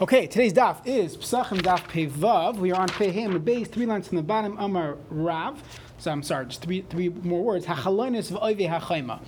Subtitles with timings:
[0.00, 2.56] Okay, today's daf is Psachim Daf Pevav.
[2.56, 5.62] We are on Pehim, base, three lines from the bottom, Amar Rav.
[5.98, 7.66] So I'm sorry, just three, three more words.
[7.66, 9.20] Hachalonis v'oive hachayma.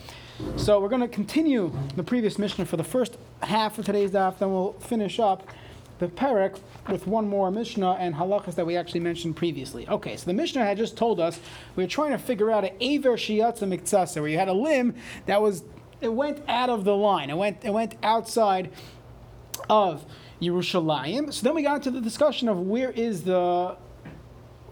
[0.59, 4.41] So we're going to continue the previous Mishnah for the first half of today's daf,
[4.41, 5.49] then we'll finish up
[6.01, 6.59] the Perek
[6.91, 9.89] with one more Mishnah and halachas that we actually mentioned previously.
[9.89, 11.39] Okay, so the Mishnah had just told us
[11.77, 14.97] we were trying to figure out an Aver Shiyatza Miktsasa, where you had a limb
[15.27, 15.63] that was,
[16.01, 18.73] it went out of the line, it went, it went outside
[19.71, 20.05] of
[20.41, 21.33] Yerushalayim.
[21.33, 23.77] So then we got into the discussion of where is the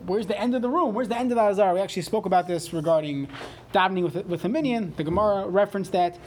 [0.07, 0.95] where's the end of the room?
[0.95, 1.75] Where's the end of the Azar?
[1.75, 3.29] We actually spoke about this regarding
[3.73, 4.95] davening with, with a minyan.
[4.97, 6.19] The Gemara referenced that.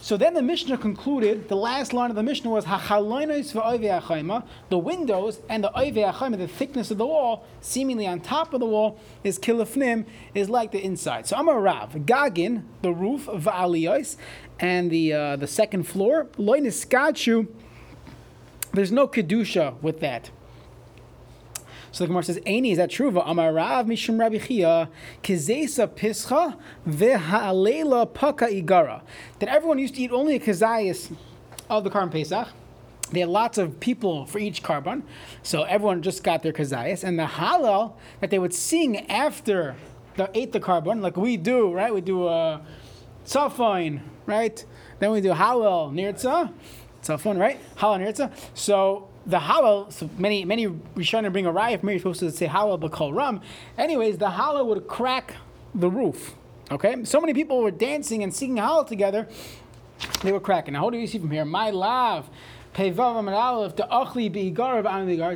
[0.00, 5.64] So then the Mishnah concluded, the last line of the Mishnah was the windows and
[5.64, 10.04] the oive the thickness of the wall, seemingly on top of the wall, is kilifnim,
[10.34, 11.26] is like the inside.
[11.26, 11.94] So I'm a Rav.
[11.94, 14.18] Gagin, the roof, va'aliyos,
[14.60, 17.48] and the uh, the second floor, loiniskachu,
[18.74, 20.30] there's no kedusha with that.
[21.92, 24.88] So the Gemara says, "Aini is that true?" Amarav mishum Rabbi Chia
[25.22, 29.02] kizesa pischa v'ha'alela paka igara.
[29.38, 31.14] That everyone used to eat only a kazayas
[31.70, 32.48] of the Karban Pesach.
[33.12, 35.02] They had lots of people for each korban,
[35.42, 37.04] so everyone just got their kazayas.
[37.04, 39.76] And the Hallel that they would sing after
[40.16, 41.94] they ate the korban, like we do, right?
[41.94, 42.60] We do uh, a
[43.24, 44.64] tzafine, right?
[44.98, 46.52] Then we do Hallel nirtza.
[47.04, 47.60] Tzafon, right?
[47.76, 48.32] Hallel nirtza.
[48.54, 51.84] So the Hallel, so many many Rishonim bring a riot.
[51.84, 53.40] Mary supposed to say Hallel b'kol ram.
[53.76, 55.34] Anyways, the Hallel would crack
[55.74, 56.34] the roof.
[56.70, 59.28] Okay, so many people were dancing and singing Hallel together.
[60.22, 60.72] They were cracking.
[60.72, 61.44] Now, what do you see from here?
[61.44, 62.28] My love.
[62.76, 62.96] It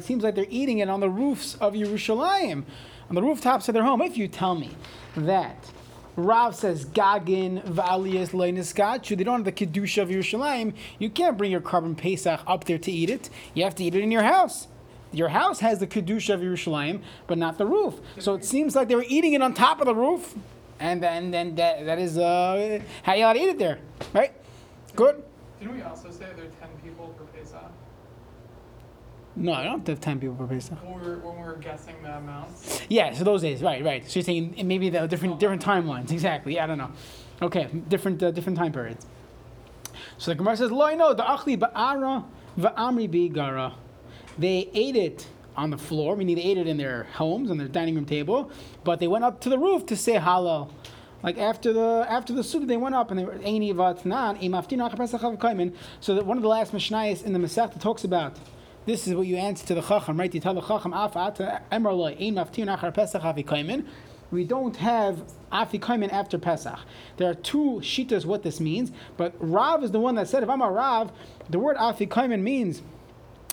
[0.05, 2.65] seems like they're eating it on the roofs of Yerushalayim,
[3.09, 4.03] on the rooftops of their home.
[4.03, 4.71] If you tell me
[5.17, 5.71] that
[6.19, 9.17] Rav says Gagin v'aliyas leiniskachu.
[9.17, 10.75] They don't have the kedusha of Yerushalayim.
[10.99, 13.31] You can't bring your korban pesach up there to eat it.
[13.55, 14.67] You have to eat it in your house.
[15.13, 18.01] Your house has the kedusha of Yerushalayim, but not the roof.
[18.19, 20.35] So it seems like they were eating it on top of the roof,
[20.81, 23.79] and then then that, that is uh, how you ought to eat it there,
[24.13, 24.33] right?
[24.97, 25.23] Good.
[25.61, 27.71] Didn't we also say there are ten people per Pesach?
[29.39, 30.77] No, I don't have ten people per Pesach.
[30.85, 32.81] When we were, when we were guessing the amounts?
[32.89, 34.05] Yeah, so those days, right, right.
[34.05, 36.57] So you're saying maybe the different different timelines, exactly.
[36.57, 36.91] Yeah, I don't know.
[37.41, 39.07] Okay, different uh, different time periods.
[40.19, 42.25] So the Gemara says, "Lo, no, the achli ba'ara
[42.59, 43.75] va'amri bi'gara."
[44.37, 47.69] They ate it on the floor, meaning they ate it in their homes on their
[47.69, 48.51] dining room table,
[48.83, 50.71] but they went up to the roof to say Hallel.
[51.23, 54.93] Like after the after the suda, they went up and they were Eini vatnan imaftina
[55.39, 55.75] kaimin.
[56.01, 58.37] So that one of the last mishnayos in the Masechta talks about
[58.89, 60.33] this is what you answer to the chacham, right?
[60.33, 60.93] You tell the chacham
[62.93, 63.85] pesach.
[64.31, 66.79] We don't have afikaimin after Pesach.
[67.17, 70.51] There are two shitas what this means, but Rav is the one that said if
[70.51, 71.13] I'm a Rav,
[71.49, 72.83] the word afikaimin means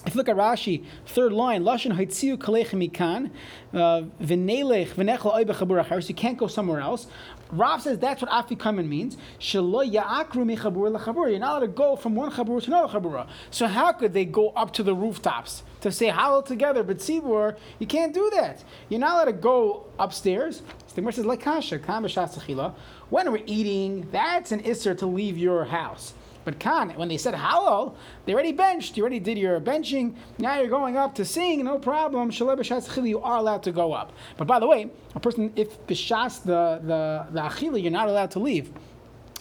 [0.06, 3.32] if you look at Rashi, third line, Lashon Haitziu Kalech Mikan,
[3.74, 7.08] uh, V'nelech V'nechel Oibe Chabur so you can't go somewhere else.
[7.52, 9.18] Rav says that's what Afikaman means.
[9.40, 11.30] Shelo Ya'akru Mechabur Lechabur.
[11.30, 13.28] You're not allowed to go from one Chabur to another Chabur.
[13.52, 16.84] So how could they go up to the rooftops to say Hallel together?
[16.84, 18.64] But Tzibur, you can't do that.
[18.90, 20.62] You're not allowed to go upstairs.
[20.96, 22.74] The Gemara says, Lekasha,
[23.10, 26.14] When we're eating, that's an Isser to leave your house.
[26.46, 27.96] But Khan, when they said Hallel,
[28.26, 28.96] they already benched.
[28.96, 30.16] You already did your benching.
[30.38, 32.32] Now you're going up to sing, no problem.
[32.32, 34.14] You are allowed to go up.
[34.38, 38.32] But by the way, a person, if b'shas the the the achila, you're not allowed
[38.32, 38.72] to leave.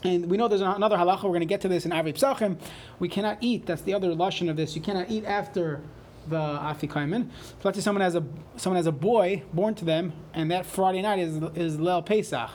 [0.03, 1.22] And we know there's another halacha.
[1.25, 2.59] We're going to get to this in Arvei Psachim.
[2.98, 3.66] We cannot eat.
[3.66, 4.75] That's the other lashon of this.
[4.76, 5.81] You cannot eat after
[6.28, 7.28] the afikaimen.
[7.62, 8.25] Let's say someone has a
[8.56, 12.50] someone has a boy born to them, and that Friday night is is Lel Pesach.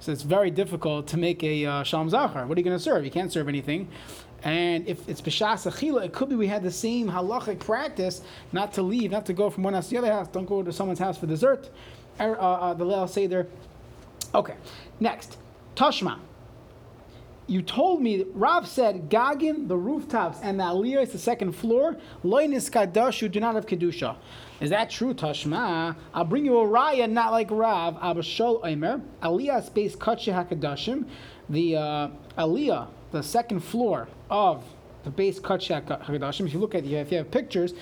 [0.00, 2.46] So it's very difficult to make a uh, Shalom Zachar.
[2.46, 3.04] What are you going to serve?
[3.04, 3.88] You can't serve anything.
[4.44, 8.22] And if it's B'shas Achila, it could be we had the same halachic practice
[8.52, 10.28] not to leave, not to go from one house to the other house.
[10.28, 11.70] Don't go to someone's house for dessert.
[12.20, 13.48] Er, uh, uh, the Leil Seder.
[14.34, 14.54] Okay,
[15.00, 15.36] next.
[15.74, 16.18] Tashma.
[17.48, 21.96] You told me, Rav said, Gagin, the rooftops, and the Aliyah is the second floor.
[22.22, 24.16] Loinis Kadashu do not have Kedusha.
[24.60, 25.94] Is that true, Tashma?
[26.12, 27.94] I'll bring you a raya, not like Rav.
[27.96, 29.00] Abashol Omer.
[29.22, 31.06] Aliyah space Kachi HaKadashim.
[31.48, 34.64] The uh, Aliyah, the second floor of
[35.04, 36.46] the base Kachi HaKadashim.
[36.46, 37.74] If you look at if you have pictures,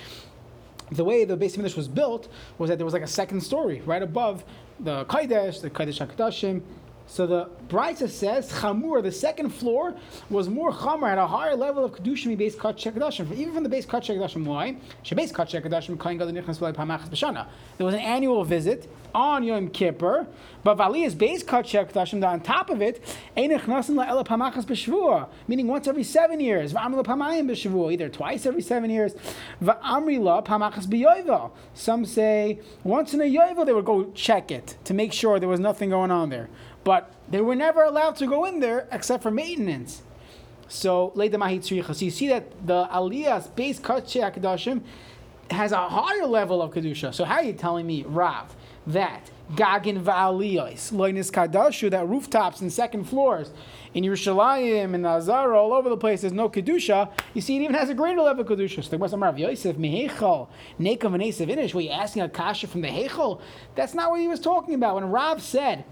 [0.93, 2.28] the way the base of was built
[2.58, 4.44] was that there was like a second story right above
[4.78, 6.61] the Kaidesh, the Kaidesh HaKadashim.
[7.08, 9.94] So the Brisa says Chamur, the second floor,
[10.29, 13.32] was more Chamur at a higher level of Kedushim based Kachek Kedashim.
[13.32, 14.76] Even from the base Kachek Kedashim, why?
[15.05, 17.47] Shabase Kachek Kedashim Kain Gadol Nichnas Pamachas B'Shana.
[17.79, 20.26] There was an annual visit on Yom Kippur,
[20.64, 23.03] but Valiya's base Kachek Kedashim, on top of it,
[23.37, 26.73] Einich Nasim La'ela Pamachas B'Shavua, meaning once every seven years.
[26.73, 29.14] V'Amri Pamayim B'Shavua, either twice every seven years.
[29.62, 31.52] V'Amri La Pamachas B'Yovel.
[31.73, 35.49] Some say once in a Yovel they would go check it to make sure there
[35.49, 36.49] was nothing going on there
[36.87, 40.03] but they were never allowed to go in there except for maintenance.
[40.69, 44.83] So, so you see that the Aliyah's base Kachei Kedashim
[45.50, 47.12] has a higher level of Kedusha.
[47.12, 48.55] So, how are you telling me, Rav,
[48.87, 53.50] that Gagin Va'aliyos, Loinis Kadashu, that rooftops and second floors
[53.93, 57.11] in Yerushalayim and Azara, all over the place, there's no Kedusha.
[57.35, 58.85] You see, it even has a greater level of Kedusha.
[58.85, 60.47] So, the Rav Yosef, Mehechel,
[60.79, 63.41] Nekam and Esav Inish, were you asking a Kasha from the Hechel?
[63.75, 64.94] That's not what he was talking about.
[64.94, 65.85] When Rav said,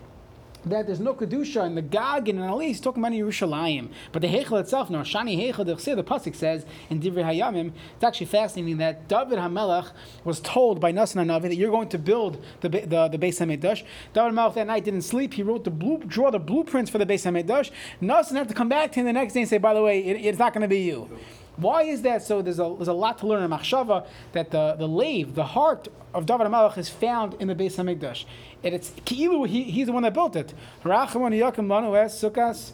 [0.67, 2.69] that there's no kedusha in the Gag and Ali.
[2.69, 5.65] He's talking about Yerushalayim, but the Heichel itself, no Shani Heichel.
[5.65, 7.73] The pasuk says in Divrei Hayamim.
[7.95, 9.91] It's actually fascinating that David Hamelech
[10.25, 13.85] was told by Nasan Hanavi that you're going to build the the, the Beis Hamikdash.
[14.13, 15.35] David Hamelech that night didn't sleep.
[15.35, 17.71] He wrote the blue, draw the blueprints for the Beis Hamikdash.
[18.01, 20.05] Nasan had to come back to him the next day and say, by the way,
[20.05, 21.09] it, it's not going to be you.
[21.57, 22.43] Why is that so?
[22.43, 25.89] There's a, there's a lot to learn in Machshava that the, the lave, the heart
[26.13, 28.25] of David HaMelech is found in the Beis HaMikdash.
[28.63, 30.53] And it's Ki'ilu, he, he's the one that built it.
[30.85, 32.73] Sukas.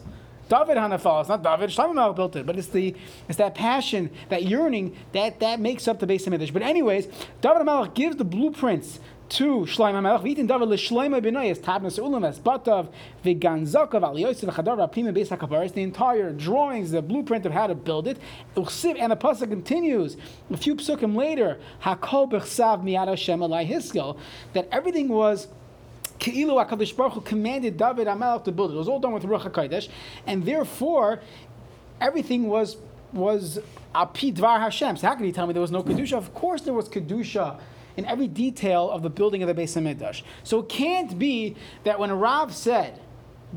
[0.49, 1.21] David Hanafal.
[1.21, 1.69] It's not David.
[1.69, 2.93] Shlomo built it, but it's the
[3.29, 6.51] it's that passion, that yearning that that makes up the Beis Hamikdash.
[6.51, 7.05] But anyways,
[7.39, 8.99] David HaMelech gives the blueprints
[9.31, 12.89] to Shloim HaMelech, v'yitin davar l'shloim ha'binayis, tabnas ulam es batav,
[13.23, 17.73] v'ganzakav al yosef v'chadar v'apima beis ha'kabaris, the entire drawings, the blueprint of how to
[17.73, 18.17] build it,
[18.57, 20.17] and the pasuk continues,
[20.51, 24.17] a few psukim later, hakol b'chsav miyad Hashem alai hiskel,
[24.51, 25.47] that everything was
[26.19, 28.75] Ke'ilu HaKadosh Baruch Hu commanded David HaMelech to build it.
[28.75, 29.87] It was all done with Ruach HaKodesh,
[30.27, 31.21] and therefore,
[31.99, 32.77] everything was
[33.13, 33.59] was
[33.95, 34.97] api dvar Hashem.
[34.97, 36.13] So how can you tell me there was no kedusha?
[36.13, 37.59] Of course, there was kedusha
[37.97, 40.23] in every detail of the building of the Beis Hamikdash.
[40.43, 42.99] So it can't be that when Rav said,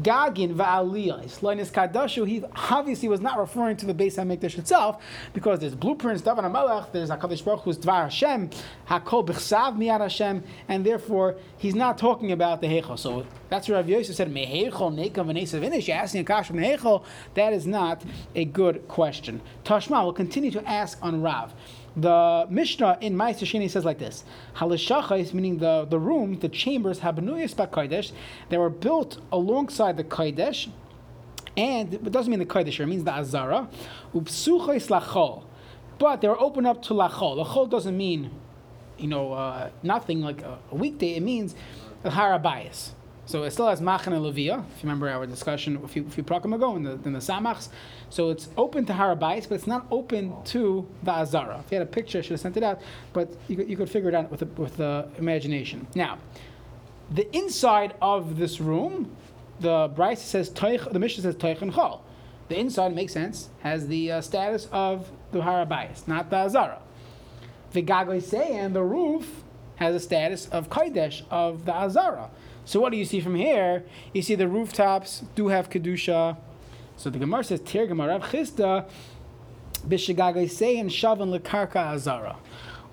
[0.02, 5.00] Gagin va'aliyah, Sloinis Kadashu, he obviously was not referring to the Beis Hamikdash itself,
[5.32, 8.50] because there's blueprints, David HaMelech, there's HaKadosh Baruch Hu's Dvar Hashem,
[8.88, 12.98] HaKol B'chsav Miyad Hashem, and therefore he's not talking about the Heichel.
[12.98, 16.56] So that's what Rav Yosef said, Mehechel Nekam V'nesav Inish, you're asking a kash from
[16.56, 17.04] Heichel,
[17.34, 18.02] that is not
[18.34, 19.40] a good question.
[19.64, 21.54] Tashma will continue to ask on Rav.
[21.96, 24.24] The Mishnah in Ma'aser Sheni says like this:
[24.56, 28.10] Halashachais, meaning the, the room, the chambers, habenuyas ba'kodesh,
[28.48, 30.68] they were built alongside the kodesh,
[31.56, 33.68] and it doesn't mean the kodesh, it means the azara.
[34.12, 35.44] Upsuchais lachol,
[35.98, 37.44] but they were open up to lachol.
[37.44, 38.32] Lachol doesn't mean,
[38.98, 41.14] you know, uh, nothing like a, a, weekday.
[41.14, 41.54] It means
[42.04, 42.90] harabayas.
[43.26, 46.22] So it still has Machane Levia, if you remember our discussion a few, a few
[46.22, 47.68] prakim ago in the, in the Samachs.
[48.10, 51.62] So it's open to Harabais, but it's not open to the Azara.
[51.64, 52.80] If you had a picture, I should have sent it out,
[53.12, 55.86] but you you could figure it out with the, with the imagination.
[55.94, 56.18] Now,
[57.10, 59.16] the inside of this room,
[59.60, 62.00] the Braisa says, the Mishnah says Toich and Chol.
[62.48, 66.82] The inside, makes sense, has the uh, status of the Harabais, not the Azara.
[67.72, 69.42] The Gagoy say, and the roof
[69.76, 72.30] has a status of Kodesh, of the Azara.
[72.64, 73.84] So what do you see from here?
[74.12, 76.36] You see the rooftops do have kedusha.
[76.96, 78.86] So the Gemara says, "Tir Gemara b'shegagay
[80.48, 82.36] sehen shavan lekarka azara,"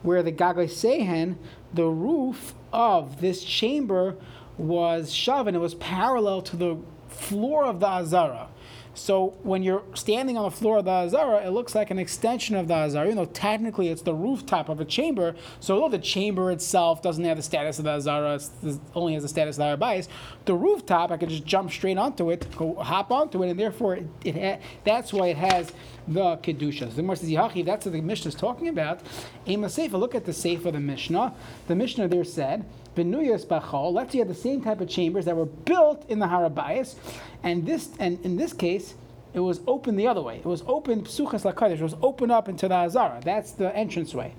[0.01, 1.37] where the gagay sehen,
[1.73, 4.15] the roof of this chamber
[4.57, 5.55] was shavan.
[5.55, 6.77] It was parallel to the
[7.07, 8.47] floor of the azara.
[8.93, 12.55] So when you're standing on the floor of the Azara, it looks like an extension
[12.55, 15.35] of the Azara, even though technically it's the rooftop of a chamber.
[15.59, 19.23] So although the chamber itself doesn't have the status of the Azara, it only has
[19.23, 20.07] the status of the Arabais,
[20.45, 23.95] the rooftop, I can just jump straight onto it, go hop onto it, and therefore
[23.95, 25.71] it, it ha- that's why it has
[26.13, 26.89] the Kedusha.
[26.89, 29.01] The Gemara says, Yahachi, that's what the Mishnah is talking about.
[29.47, 31.33] Ema Sefer, look at the Sefer of the Mishnah.
[31.67, 32.65] The Mishnah there said,
[32.95, 33.93] Benuyas Bachol.
[33.93, 36.95] Let's say you have the same type of chambers that were built in the Harabayas,
[37.43, 38.95] and this and in this case,
[39.33, 40.37] it was open the other way.
[40.37, 41.73] It was open Psuchas Lakadosh.
[41.73, 43.21] It was open up into the Azara.
[43.23, 44.33] That's the entrance way.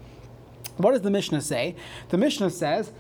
[0.77, 1.77] What does the Mishnah say?
[2.11, 2.93] The Mishnah says,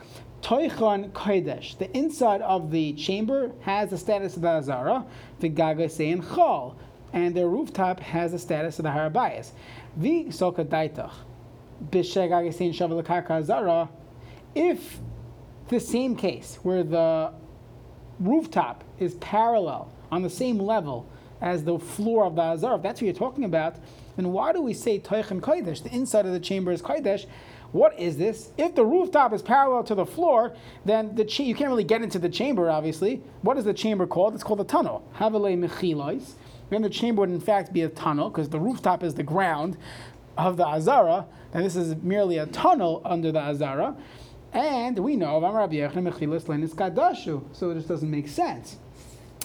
[0.42, 1.78] Toichon Kodesh.
[1.78, 5.04] The inside of the chamber has the status of the Azara.
[5.40, 6.74] The Gaga saying Chol.
[7.12, 9.50] And the rooftop has the status of the Harabayas.
[9.96, 11.12] The Soka Daitach.
[11.90, 13.88] Bishagaga saying Shavalakaka Azara.
[14.54, 14.98] If
[15.68, 17.32] the same case where the
[18.20, 21.06] rooftop is parallel on the same level
[21.40, 23.76] as the floor of the Azar, if that's what you're talking about,
[24.16, 25.82] then why do we say Toichem Kodesh?
[25.82, 27.26] The inside of the chamber is Kodesh.
[27.72, 28.50] What is this?
[28.58, 30.54] If the rooftop is parallel to the floor,
[30.84, 33.22] then the cha- you can't really get into the chamber, obviously.
[33.40, 34.34] What is the chamber called?
[34.34, 35.02] It's called a tunnel.
[35.16, 36.34] Havele Mechilois.
[36.72, 39.76] Then the chamber would in fact be a tunnel because the rooftop is the ground
[40.38, 43.94] of the Azara, and this is merely a tunnel under the Azara.
[44.54, 48.78] And we know Rabbi Lenis so it just doesn't make sense.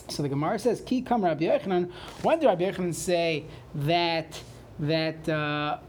[0.07, 1.91] So the Gemara says, "Ki kam Rabbi Yochanan."
[2.21, 3.43] When did Rabbi Yochanan say
[3.75, 4.41] that
[4.79, 5.79] that uh,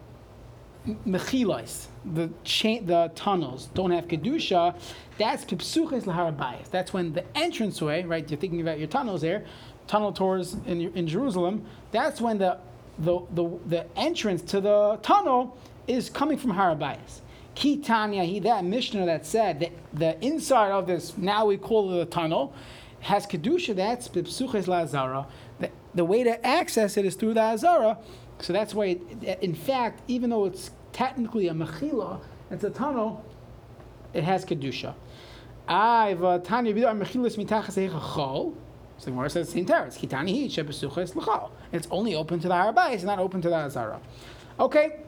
[1.06, 4.74] mechilas, the cha- the tunnels don't have kedusha?
[5.18, 6.68] That's pipsuches laharabayis.
[6.70, 8.28] That's when the entranceway, right?
[8.28, 9.44] You're thinking about your tunnels there,
[9.88, 11.64] tunnel tours in in Jerusalem.
[11.90, 12.58] That's when the
[12.98, 17.20] the the, the entrance to the tunnel is coming from harabayis.
[17.54, 21.92] Ki Tanya, he that Mishnah that said that the inside of this now we call
[21.92, 22.52] it a tunnel
[23.00, 23.74] has kedusha.
[23.74, 25.26] That's psuches lazara.
[25.58, 27.98] The, the way to access it is through the azara.
[28.40, 33.24] So that's why, it, in fact, even though it's technically a mechila, it's a tunnel.
[34.14, 34.94] It has kedusha.
[35.66, 36.72] I've Tanya
[39.04, 39.04] vidar mechilas mitachas chol.
[39.04, 39.98] So the Gemara says same teretz.
[39.98, 41.48] Kitani hi.
[41.72, 44.00] It's only open to the harabais, it's not open to the azara.
[44.58, 45.00] Okay,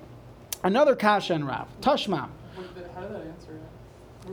[0.63, 2.29] another kasha and Rav Tashma.
[2.95, 4.31] How did that answer it?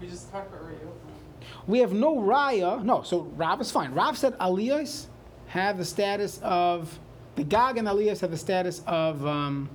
[0.00, 1.66] We- just talked about Yochanan.
[1.66, 2.82] We have no raya.
[2.82, 3.92] No, so Rav is fine.
[3.92, 5.06] Rav said aliyahs
[5.48, 6.98] have the status of
[7.36, 9.68] the Gag and aliyahs have the status of um,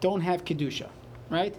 [0.00, 0.88] don't have kedusha,
[1.30, 1.54] right?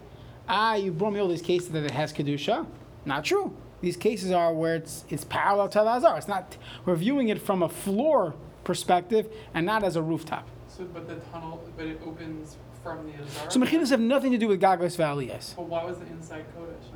[0.48, 2.66] Ah, you brought me all these cases that it has kedusha.
[3.04, 3.56] Not true.
[3.80, 6.16] These cases are where it's it's parallel to the azar.
[6.16, 6.56] It's not.
[6.84, 10.48] We're viewing it from a floor perspective and not as a rooftop.
[10.68, 13.50] So, but the tunnel, but it opens from the Azara.
[13.50, 15.54] So mechilas have nothing to do with gagos yes.
[15.56, 16.86] But why was the inside Kodesh?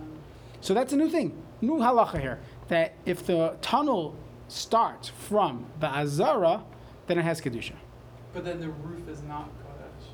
[0.61, 2.39] So that's a new thing, new halacha here.
[2.69, 4.15] That if the tunnel
[4.49, 6.63] starts from the azara,
[7.07, 7.75] then it has kedusha.
[8.33, 10.07] But then the roof is not Kodesh.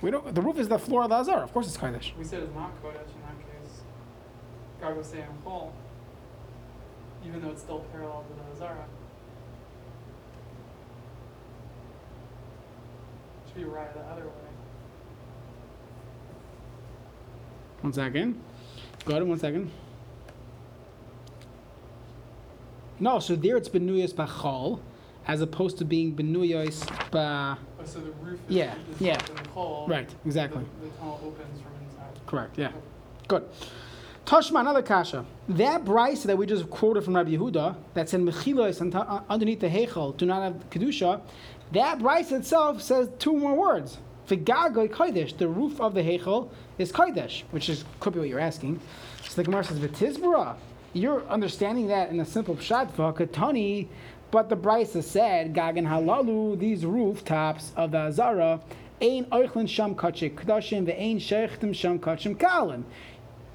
[0.00, 0.34] We don't.
[0.34, 1.42] The roof is the floor of the azara.
[1.42, 2.16] Of course, it's kodesh.
[2.16, 3.15] We said it's not Kodesh in that case.
[4.94, 5.72] Was saying full.
[7.26, 8.84] Even though it's still parallel to the Azara.
[13.48, 14.30] Should be right the other way.
[17.82, 18.40] One second.
[19.04, 19.24] Go ahead.
[19.26, 19.70] One second.
[22.98, 24.80] No, so there it's benuyos bachol,
[25.26, 27.58] as opposed to being benuyos ba.
[27.78, 29.18] Oh, so the roof is, Yeah, is yeah.
[29.28, 29.86] in the hole.
[29.88, 30.08] Right.
[30.24, 30.64] Exactly.
[30.80, 32.26] the tunnel opens from inside.
[32.26, 32.56] Correct.
[32.56, 32.70] Yeah.
[33.28, 33.44] Good.
[34.26, 35.24] Tashma, another kasha.
[35.50, 39.68] That Braisa that we just quoted from Rabbi Yehuda, that's in Mechilos uh, underneath the
[39.68, 41.20] Heichel, do not have Kedusha,
[41.70, 43.98] that Braisa itself says two more words.
[44.26, 48.40] V'gagoy kodesh, the roof of the Heichel is kodesh, which is could be what you're
[48.40, 48.80] asking.
[49.28, 50.56] So the Gemara says, V'tizbara,
[50.92, 53.86] you're understanding that in a simple pshat, v'katani,
[54.32, 58.60] but the has said, Gagan halalu, these rooftops of the Azara,
[59.00, 62.82] ein oichlin sham kachik kedashim, ve'ein sheichtim sham kachim kalim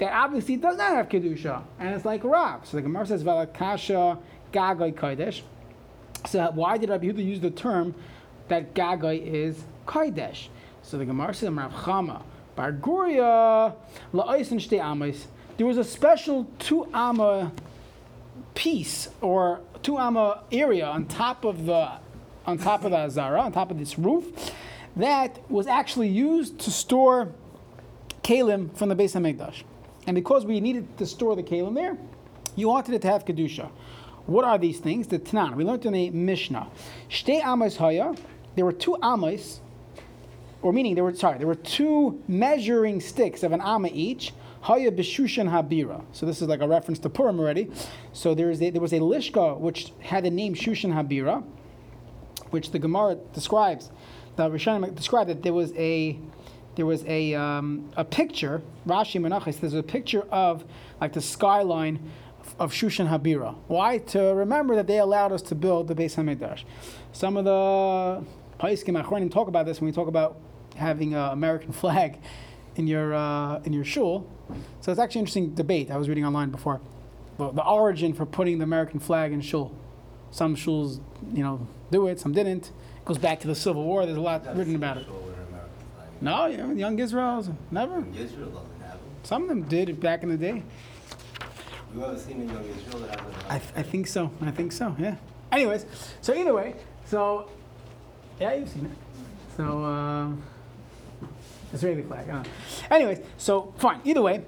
[0.01, 2.65] that obviously does not have kedusha, and it's like rock.
[2.65, 4.17] So the Gemara says valakasha
[4.51, 5.41] gagoy kodesh.
[6.25, 7.93] So why did Rabbi Yehuda use the term
[8.47, 10.47] that gagoy is kodesh?
[10.81, 12.23] So the Gemara says Rav Chama
[12.55, 13.75] bar Guria
[14.11, 15.27] shtei amos.
[15.57, 17.51] There was a special two amma
[18.55, 21.91] piece or two amma area on top of the
[22.47, 24.51] on top of the azara, on top of this roof,
[24.95, 27.31] that was actually used to store
[28.23, 29.61] kalim from the base Beis Hamikdash.
[30.11, 31.97] And because we needed to store the kalim there,
[32.57, 33.69] you wanted it to have kedusha.
[34.25, 35.07] What are these things?
[35.07, 35.55] The Tanan.
[35.55, 36.67] We learned in a Mishnah.
[37.09, 38.13] Shtei amos haya.
[38.57, 39.61] There were two amos,
[40.61, 44.33] or meaning there were sorry, there were two measuring sticks of an amma each.
[44.63, 46.03] Haya b'shushan habira.
[46.11, 47.71] So this is like a reference to Purim already.
[48.11, 51.41] So there is a, there was a lishka which had the name Shushan habira,
[52.49, 53.89] which the Gemara describes.
[54.35, 56.19] The Rishonim described that there was a
[56.75, 58.61] there was a um, a picture.
[58.87, 59.59] Rashi Menachos.
[59.59, 60.63] There's a picture of
[60.99, 62.11] like the skyline
[62.59, 63.55] of Shushan Habira.
[63.67, 63.97] Why?
[63.99, 66.63] To remember that they allowed us to build the Beis Hamikdash.
[67.11, 68.25] Some of the
[68.59, 70.37] Paiskim Achronim talk about this when we talk about
[70.75, 72.19] having an American flag
[72.75, 74.27] in your uh, in your shul.
[74.81, 76.81] So it's actually an interesting debate I was reading online before.
[77.37, 79.75] The, the origin for putting the American flag in shul.
[80.31, 81.01] Some shuls,
[81.33, 82.19] you know, do it.
[82.19, 82.67] Some didn't.
[82.67, 84.05] It goes back to the Civil War.
[84.05, 85.07] There's a lot written about it.
[86.21, 88.05] No, you young Israel's never.
[88.15, 89.09] Israel doesn't have them.
[89.23, 90.63] Some of them did it back in the day.
[91.93, 94.31] You ever seen a young Israel that has I, th- I think so.
[94.41, 94.95] I think so.
[94.99, 95.15] Yeah.
[95.51, 95.85] Anyways,
[96.21, 96.75] so either way,
[97.05, 97.49] so
[98.39, 98.91] yeah, you've seen it.
[99.57, 100.29] So uh,
[101.73, 102.29] Israeli flag.
[102.29, 102.43] Uh.
[102.89, 103.99] Anyways, so fine.
[104.05, 104.43] Either way,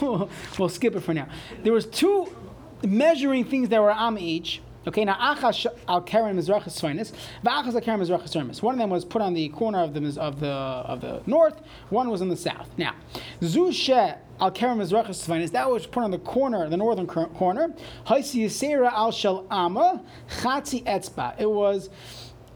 [0.00, 1.28] we'll skip it for now.
[1.62, 2.34] There was two
[2.82, 4.60] measuring things that were am each.
[4.86, 7.12] Okay, now achas al karen mizrachas svainis,
[7.44, 8.62] v'achas al karen mizrachas termis.
[8.62, 11.60] One of them was put on the corner of the of the of the north.
[11.90, 12.68] One was in the south.
[12.76, 12.94] Now,
[13.42, 15.52] zu she al karen mizrachas svainis.
[15.52, 17.74] That was put on the corner, the northern cor- corner.
[18.06, 20.02] Haisi yisera al shel ama
[20.40, 21.40] chatzi etzba.
[21.40, 21.88] It was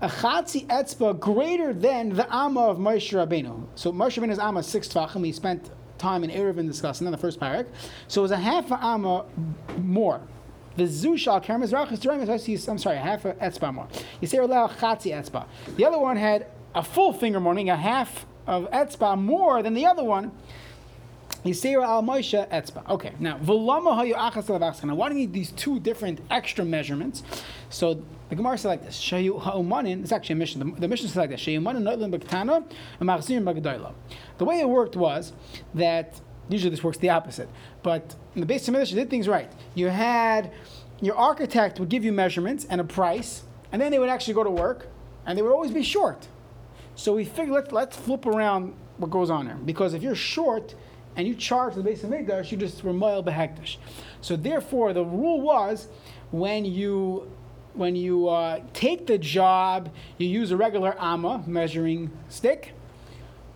[0.00, 3.66] a chatzi etzba greater than the ama of Moshe Rabbeinu.
[3.76, 5.24] So Moshe Rabbeinu's ama six tvachim.
[5.24, 7.68] He spent time in Eruvin discussing in the first parak.
[8.08, 9.26] So it was a half a amma
[9.78, 10.20] more.
[10.76, 12.68] The zushal kermes rachas teremes.
[12.68, 13.88] I'm sorry, half a etzba more.
[14.22, 15.46] Say allow chatzi etzba.
[15.76, 19.86] The other one had a full finger morning, a half of etzba more than the
[19.86, 20.32] other one.
[21.44, 22.88] Yisera al Moshe etzba.
[22.90, 27.22] Okay, now v'lama hayu achas Now, why do you need these two different extra measurements?
[27.70, 30.02] So the Gemara said like this: Shayu ha'umanin.
[30.02, 30.64] It's actually a Mishnah.
[30.64, 32.64] The, the Mishnah said like this: Shayu umanin noitlim b'ktana
[33.00, 33.92] and b'gedoyla.
[34.38, 35.32] The way it worked was
[35.74, 37.48] that usually this works the opposite,
[37.82, 39.50] but in the base of Midrash, you did things right.
[39.74, 40.52] You had
[41.00, 44.44] your architect would give you measurements and a price, and then they would actually go
[44.44, 44.88] to work,
[45.26, 46.28] and they would always be short.
[46.94, 49.56] So we figured let's, let's flip around what goes on there.
[49.56, 50.74] Because if you're short
[51.16, 53.76] and you charge the base of Migdash, you just were mile behektish.
[54.20, 55.88] So therefore, the rule was
[56.30, 57.30] when you
[57.74, 62.72] when you uh, take the job, you use a regular amma measuring stick.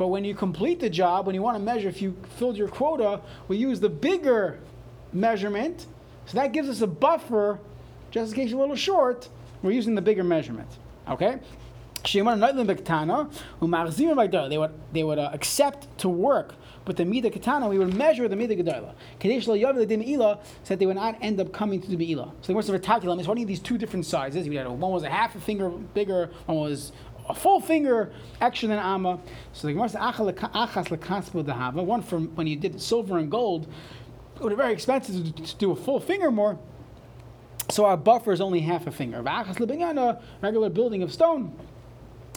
[0.00, 2.68] But when you complete the job, when you want to measure if you filled your
[2.68, 4.58] quota, we use the bigger
[5.12, 5.84] measurement.
[6.24, 7.58] So that gives us a buffer,
[8.10, 9.28] just in case you're a little short.
[9.60, 10.70] We're using the bigger measurement.
[11.06, 11.38] Okay.
[12.02, 12.40] They would
[14.94, 16.54] they would uh, accept to work
[16.86, 17.68] with the mida katana.
[17.68, 18.94] We would measure the mida gedola.
[19.20, 22.32] Meila said they would not end up coming to the meila.
[22.40, 24.48] So the words of a takulam is one of these two different sizes.
[24.48, 26.92] We had one was a half a finger bigger, one was
[27.30, 29.20] a full finger extra than amma.
[29.52, 31.86] So the Gemara says achas.
[31.86, 33.66] One from when you did silver and gold,
[34.36, 36.58] it would be very expensive to, do a full finger more.
[37.68, 39.22] So our buffer is only half a finger.
[39.22, 41.56] Lebinyana, regular building of stone,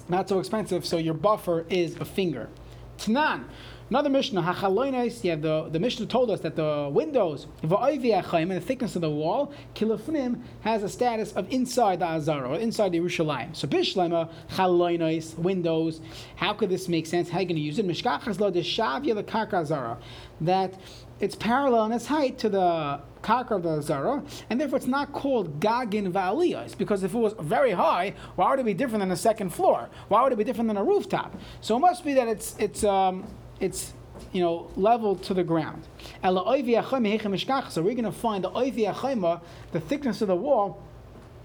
[0.08, 0.86] not so expensive.
[0.86, 2.50] So your buffer is a finger.
[2.98, 3.46] Tanan.
[3.94, 8.96] Another Mishnah, Hachaloinis, yeah, the, the Mishnah told us that the windows, and the thickness
[8.96, 13.56] of the wall, Kilafnim, has a status of inside the Azara, or inside the Yerushalayim.
[13.56, 16.02] So Bishlema, Chaloinis, windows,
[16.38, 17.30] how could this make sense?
[17.30, 17.86] How are you going to use it?
[17.86, 20.00] Mishkachas lo deshavya the karka Azara.
[20.42, 20.74] That
[21.20, 25.14] it's parallel in its height to the karka of the Azara, and therefore it's not
[25.14, 29.12] called Gagin Va'aliyas, because if it was very high, why would it be different than
[29.12, 29.88] a second floor?
[30.08, 31.38] Why would it be different than a rooftop?
[31.62, 33.28] So it must be that it's, it's, um,
[33.60, 33.94] it's
[34.32, 35.84] you know, level to the ground.
[36.24, 40.82] So we're going to find the the thickness of the wall,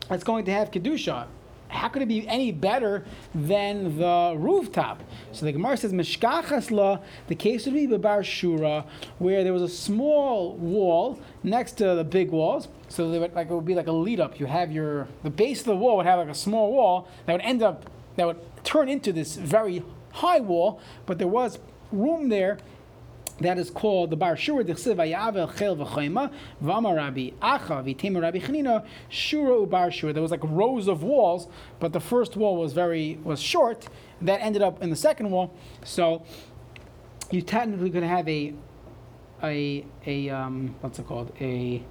[0.09, 1.27] that's going to have kedusha.
[1.69, 3.05] How could it be any better
[3.35, 5.03] than the rooftop?
[5.33, 8.87] So the Gemara says, Mishkachas la, the case would be Babar Shura,
[9.19, 12.69] where there was a small wall next to the big walls.
[12.89, 14.41] So would, like, it would be like a lead up.
[14.41, 17.35] You have your, the base of the wall would have like a small wall that
[17.35, 19.83] would end up, that would turn into this very
[20.13, 21.59] high wall, but there was
[21.93, 22.59] room there
[23.41, 24.67] that is called the Bar Shura
[26.95, 28.39] Rabbi Acha Rabbi
[29.11, 30.13] Shura Shura.
[30.13, 31.47] There was like rows of walls,
[31.79, 33.89] but the first wall was very was short.
[34.23, 35.55] That ended up in the second wall.
[35.85, 36.25] So
[37.31, 38.55] you technically could have a
[39.43, 41.83] a a um, what's it called a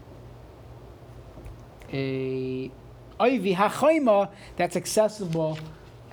[1.94, 2.70] a
[3.20, 5.58] Ivy Hachayma that's accessible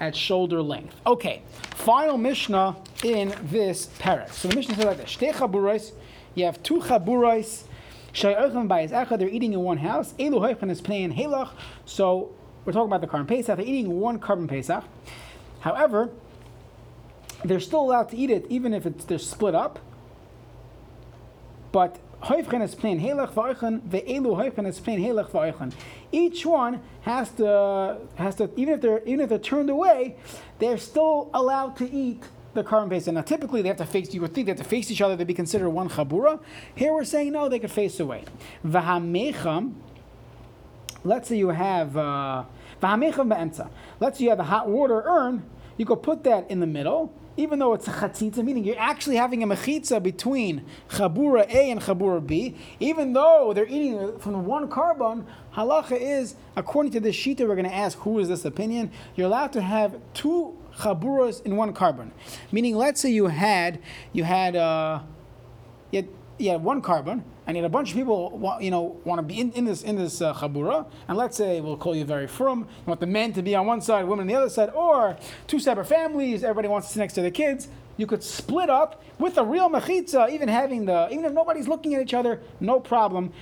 [0.00, 0.94] at shoulder length.
[1.06, 1.42] Okay,
[1.74, 4.32] final Mishnah in this parak.
[4.32, 5.92] So the Mishnah says like this: Shtei chaburais.
[6.34, 7.64] You have two chaburais.
[8.12, 9.18] Shayochem by echad.
[9.18, 10.14] They're eating in one house.
[10.14, 11.50] Elu is playing halach.
[11.84, 12.32] So
[12.64, 13.56] we're talking about the korban pesach.
[13.56, 14.84] They're eating one korban pesach.
[15.60, 16.10] However,
[17.44, 19.80] they're still allowed to eat it even if it's they're split up.
[21.72, 25.72] But Hoifchen is plain Helach ve'elu is plain Helach.
[26.10, 30.16] Each one has to has to even if they're even if they're turned away,
[30.58, 32.22] they're still allowed to eat
[32.54, 33.12] the korban pesach.
[33.12, 34.14] Now, typically they have to face.
[34.14, 36.40] You would think they have to face each other to be considered one chabura.
[36.74, 38.24] Here we're saying no, they could face away.
[41.06, 42.44] Let's say you have uh.
[42.82, 45.42] Let's say you have a hot water urn.
[45.76, 49.16] You could put that in the middle even though it's a chatzitza, meaning you're actually
[49.16, 54.68] having a mechitza between chabura A and chabura B, even though they're eating from one
[54.68, 58.90] korban, halacha is, according to this shita, we're going to ask who is this opinion,
[59.16, 62.10] you're allowed to have two chaburas in one korban.
[62.52, 63.80] Meaning, let's say you had,
[64.12, 65.00] you had, uh,
[66.38, 69.40] you had, one korban, and yet a bunch of people you know want to be
[69.40, 72.60] in, in this in this uh, chabura, and let's say we'll call you very frum.
[72.60, 75.16] You want the men to be on one side, women on the other side, or
[75.46, 76.42] two separate families.
[76.42, 77.68] Everybody wants to sit next to their kids.
[77.96, 81.94] You could split up with a real mechitza, even having the even if nobody's looking
[81.94, 83.32] at each other, no problem,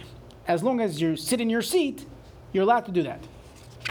[0.46, 2.06] as long as you sit in your seat,
[2.52, 3.20] you're allowed to do that.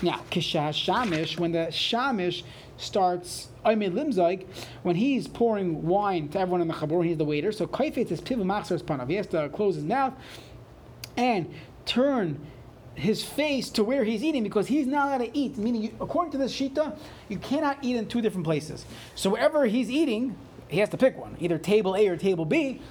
[0.04, 2.44] Now, kisha shamish, when the shamish
[2.82, 4.48] starts, Oimid limzaik,
[4.84, 7.52] when he's pouring wine to everyone in the chabur, he's the waiter.
[7.52, 9.10] So kaifet is piva machzor panav.
[9.10, 10.14] He has to close his mouth
[11.18, 11.54] and
[11.86, 12.40] turn
[12.96, 15.58] his face to where he's eating because he's not allowed to eat.
[15.58, 16.98] Meaning, according to this shita,
[17.30, 18.86] you cannot eat in two different places.
[19.16, 20.36] So wherever he's eating,
[20.68, 22.82] he has to pick one, either table A or table B.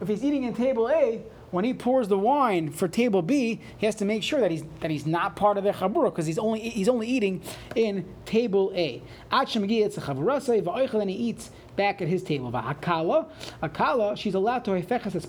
[0.00, 3.86] If he's eating in table A, when he pours the wine for table B, he
[3.86, 6.38] has to make sure that he's that he's not part of the chabura because he's
[6.38, 7.42] only he's only eating
[7.74, 9.02] in table A.
[9.30, 12.50] and he eats back at his table.
[12.50, 13.28] Akala,
[13.62, 14.72] akala, she's allowed to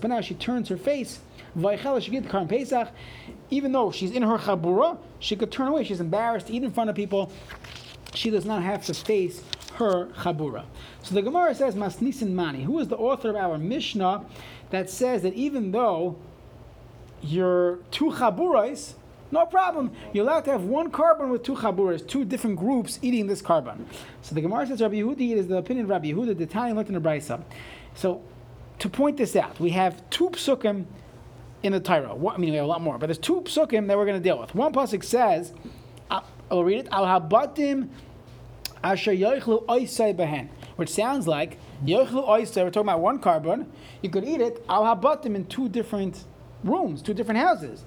[0.08, 1.20] now She turns her face.
[1.56, 2.88] Pesach,
[3.50, 5.84] even though she's in her chabura, she could turn away.
[5.84, 7.32] She's embarrassed to eat in front of people.
[8.14, 9.42] She does not have to face
[9.74, 10.64] her chabura.
[11.02, 14.24] So the Gemara says, Masnisin Mani, who is the author of our Mishnah
[14.70, 16.16] that says that even though
[17.22, 18.94] you're two chaburais,
[19.30, 19.92] no problem.
[20.12, 23.84] You're allowed to have one korban with two chaburas, two different groups eating this korban.
[24.22, 26.88] So the Gemara says Rabbi Yehuda is the opinion of Rabbi Yehuda, the Italian learned
[26.88, 27.42] in the Brisa.
[27.94, 28.22] So
[28.78, 30.86] to point this out, we have two psukim
[31.62, 32.14] in the Torah.
[32.14, 34.22] I mean, we have a lot more, but there's two psukim that we're going to
[34.22, 34.54] deal with.
[34.54, 35.52] One pasuk says,
[36.50, 37.88] I'll read it, Al habatim
[38.82, 43.66] asher yoichlu oisai behen, which sounds like yoichlu oisai, we're talking about one korban,
[44.02, 46.24] you could eat it, I'll al habatim, in two different
[46.64, 47.84] rooms, two different houses.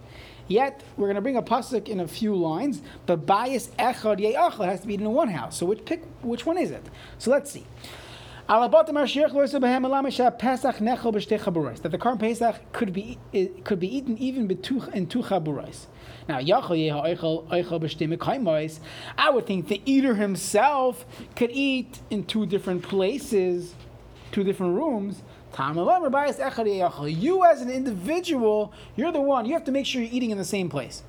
[0.47, 4.65] Yet, we're going to bring a pasuk in a few lines, but bias echad ye'achal
[4.65, 5.57] has to be eaten in one house.
[5.57, 6.85] So which pick, which one is it?
[7.19, 7.65] So let's see.
[11.79, 15.85] That the Karm Pesach could be eh, could be eaten even in two chaburais.
[16.27, 16.39] Now,
[19.17, 21.05] I would think the eater himself
[21.37, 23.73] could eat in two different places,
[24.33, 25.23] two different rooms.
[25.57, 29.45] You as an individual, you're the one.
[29.45, 31.03] You have to make sure you're eating in the same place.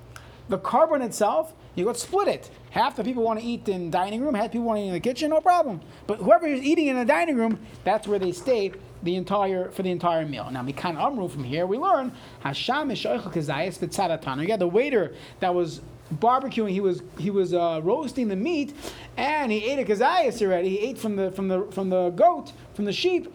[0.48, 2.50] The korban itself, you to split it.
[2.70, 4.88] Half the people want to eat in dining room, half the people want to eat
[4.88, 5.80] in the kitchen, no problem.
[6.06, 9.82] But whoever is eating in the dining room, that's where they stay the entire for
[9.82, 10.48] the entire meal.
[10.50, 12.12] Now, Mikan Amru from here we learn
[12.44, 12.90] Hasham
[13.32, 15.80] Kazayas You got the waiter that was
[16.12, 16.70] barbecuing.
[16.70, 18.74] He was he was uh, roasting the meat,
[19.16, 20.70] and he ate a kazayas already.
[20.70, 23.34] He ate from the from the from the goat from the sheep.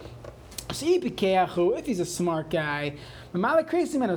[0.69, 2.95] So If he's a smart guy,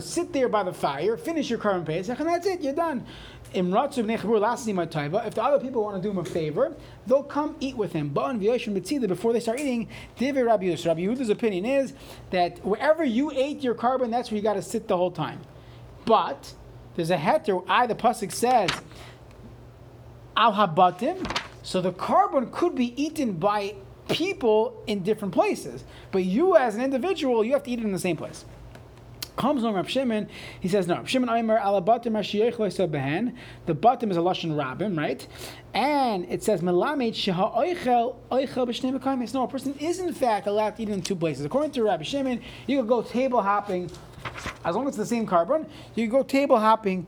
[0.00, 2.61] sit there by the fire, finish your korban pesach, and that's it.
[2.61, 3.06] You're done.
[3.52, 6.74] If the other people want to do him a favor,
[7.06, 8.10] they'll come eat with him.
[8.10, 9.88] But before they start eating,
[10.20, 11.92] Rabbi Yehuda's opinion is
[12.30, 15.40] that wherever you ate your korban, that's where you got to sit the whole time.
[16.04, 16.54] But
[16.94, 17.64] there's a heter.
[17.68, 18.70] I the pasuk says
[20.36, 20.52] al
[21.62, 23.74] so the korban could be eaten by
[24.08, 27.92] people in different places, but you as an individual, you have to eat it in
[27.92, 28.44] the same place
[29.37, 30.29] comes on Rav Shimon,
[30.61, 30.97] he says no.
[30.97, 32.12] Rav Shimon Aimer alabatim
[32.90, 33.35] behen.
[33.66, 35.27] The bottom is a lashon rabbim, right?
[35.75, 39.33] And it says melamed sheha oichel oichel b'shnei mekayim.
[39.35, 41.45] No, a person is in fact allowed to eat in two places.
[41.45, 43.90] According to Rabbi Shimon, you could go table hopping,
[44.64, 47.07] as long as it's the same korban, You could go table hopping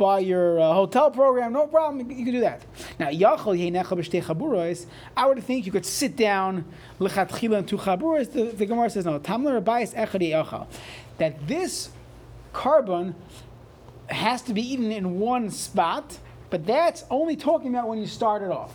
[0.00, 2.10] by your uh, hotel program, no problem.
[2.10, 2.64] You can do that.
[2.98, 4.86] Now, yachol chaburos.
[5.14, 6.64] I would think you could sit down
[6.98, 8.32] lechatchila and two chaburos.
[8.32, 9.20] The, the Gemara says no.
[9.20, 10.66] Tamler abayis echad yachal
[11.18, 11.90] that this
[12.54, 13.12] korban
[14.06, 18.40] has to be eaten in one spot, but that's only talking about when you start
[18.40, 18.72] it off.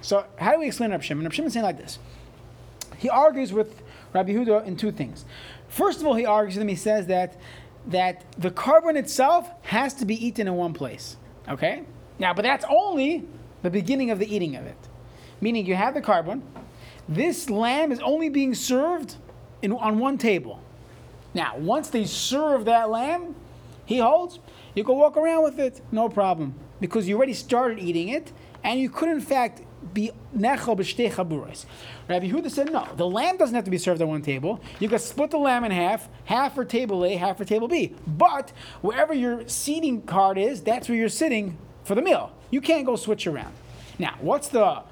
[0.00, 1.24] So how do we explain Rabbi Shimon?
[1.24, 1.98] Rabbi Shimon is saying like this.
[2.98, 5.24] He argues with Rabbi Huda in two things.
[5.68, 6.68] First of all, he argues with him.
[6.68, 7.36] He says that
[7.88, 11.16] that the korban itself has to be eaten in one place.
[11.48, 11.84] Okay.
[12.18, 13.26] Now, but that's only
[13.62, 14.76] the beginning of the eating of it.
[15.40, 16.42] Meaning, you have the korban.
[17.08, 19.16] This lamb is only being served
[19.62, 20.60] in, on one table.
[21.32, 23.34] Now, once they serve that lamb,
[23.86, 24.38] he holds,
[24.74, 28.78] you can walk around with it, no problem, because you already started eating it, and
[28.78, 29.62] you could in fact
[29.94, 31.64] be nechel b'shtei chaburas.
[32.08, 34.60] Rabbi Huda said no, the lamb doesn't have to be served at one table.
[34.80, 37.94] You can split the lamb in half, half for table A, half for table B.
[38.06, 42.32] But wherever your seating card is, that's where you're sitting for the meal.
[42.50, 43.54] You can't go switch around.
[43.98, 44.82] Now, what's the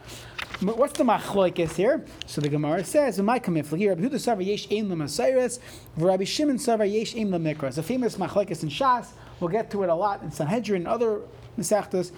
[0.62, 2.06] What's the machloikes here?
[2.24, 5.58] So the Gemara says, "In "My kamifli here, Rabbi Huda Savar Yesh Ein Lamasayres,
[5.98, 9.08] Rabbi Shimon Savar Yesh Ein Lamikras." A famous machloikes in Shas.
[9.38, 11.20] We'll get to it a lot in Sanhedrin and other
[11.58, 12.10] mesachtas.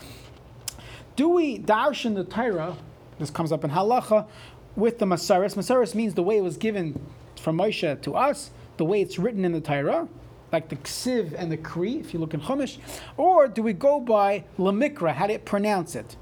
[1.18, 2.76] Do we darshan the Torah?
[3.18, 4.28] This comes up in halacha
[4.76, 5.56] with the Masaris.
[5.56, 7.04] Masaris means the way it was given
[7.34, 10.06] from Moshe to us, the way it's written in the Torah
[10.52, 12.78] like the ksiv and the kri, if you look in Chumash,
[13.16, 16.16] or do we go by lamikra, how do you pronounce it?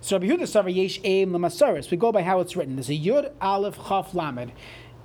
[0.00, 1.90] So Rabbi Yehuda Savar Yesh Aim Lamasaris.
[1.90, 2.76] We go by how it's written.
[2.76, 4.52] There's a Yud Aleph Chaf Lamed,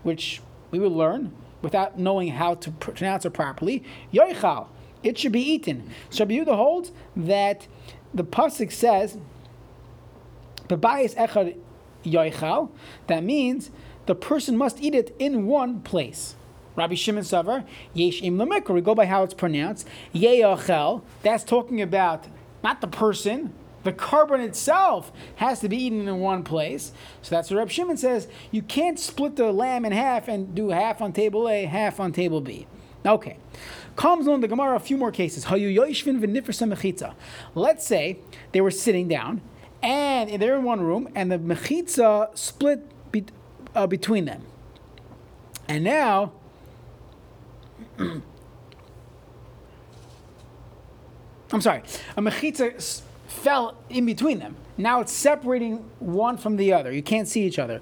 [0.04, 3.84] which we will learn without knowing how to pronounce it properly.
[4.14, 4.68] Yoichal.
[5.02, 5.90] It should be eaten.
[6.12, 7.68] So Rabbi Yehuda holds that
[8.14, 9.18] the pasuk says,
[10.68, 11.58] "Bebayis echad
[12.04, 12.70] yoichal."
[13.08, 13.72] That means
[14.06, 16.36] the person must eat it in one place.
[16.76, 18.38] Rabbi Shimon Savar, Yesh Im.
[18.38, 19.88] We go by how it's pronounced.
[20.14, 21.04] Yeachel.
[21.22, 22.26] That's talking about
[22.64, 23.54] not the person.
[23.84, 26.94] The korban itself has to be eaten in one place.
[27.22, 28.28] So that's what Rabbi Shimon says.
[28.50, 32.14] You can't split the lamb in half and do half on table A, half on
[32.14, 32.66] table B.
[33.06, 33.38] Okay.
[33.96, 35.46] Comes on the Gemara a few more cases.
[37.56, 38.20] Let's say
[38.52, 39.42] they were sitting down
[39.82, 43.26] and they're in one room and the mechitza split be,
[43.76, 44.44] uh, between them.
[45.68, 46.34] And now
[51.54, 51.84] I'm sorry,
[52.18, 54.56] a mechitza fell in between them.
[54.78, 56.92] Now it's separating one from the other.
[56.92, 57.82] You can't see each other.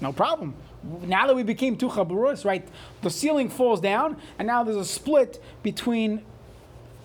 [0.00, 0.54] No problem.
[1.02, 2.66] Now that we became two chaburos, right?
[3.02, 6.22] The ceiling falls down, and now there's a split between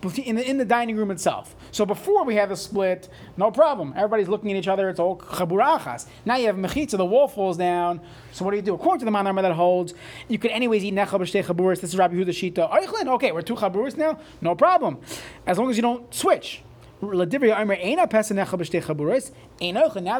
[0.03, 1.55] in the, in the dining room itself.
[1.71, 3.93] So before we have a split, no problem.
[3.95, 4.89] Everybody's looking at each other.
[4.89, 6.05] It's all chaburachas.
[6.25, 6.97] Now you have mechitza.
[6.97, 8.01] The wall falls down.
[8.31, 8.75] So what do you do?
[8.75, 9.93] According to the manner that holds,
[10.27, 11.81] you could anyways eat nechal b'shtei chaburas.
[11.81, 12.69] This is Rabbi Huda Shita.
[12.71, 13.07] Eichlin.
[13.15, 14.19] Okay, we're two chaburas now.
[14.41, 14.99] No problem.
[15.45, 16.61] As long as you don't switch.
[16.99, 17.39] Now that